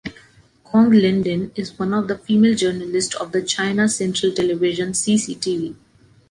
[0.63, 5.75] Kong Linlin is one of the female journalists of the China Central Television (CCTV).